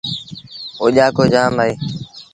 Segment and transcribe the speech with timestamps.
[0.81, 1.73] اوڄآڪو جآم اهي۔